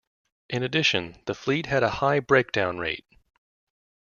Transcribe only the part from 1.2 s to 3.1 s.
the fleet had a high breakdown rate.